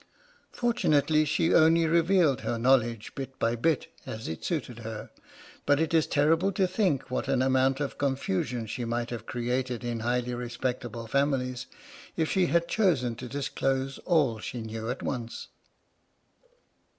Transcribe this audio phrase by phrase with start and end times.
[0.51, 5.11] Fortunately, she only revealed her knowledge bit by bit as it suited her,
[5.67, 9.83] but it is terrible to think what an amount of confusion she might have created
[9.83, 11.67] in highly respectable families
[12.17, 15.49] if she had chosen to disclose all she knew at once.